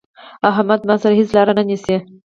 [0.49, 1.95] احمد زما سره هيڅ لار نه نيسي.